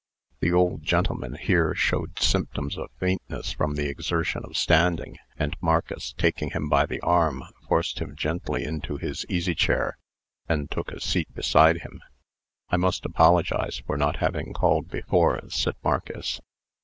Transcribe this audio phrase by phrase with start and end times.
[0.39, 6.15] The old gentleman here showed symptoms of faintness from the exertion of standing; and Marcus,
[6.17, 9.99] taking him by the arm, forced him gently into his easy chair,
[10.49, 12.01] and took a seat beside him.
[12.69, 16.41] "I must apologize for not having called before," said Marcus.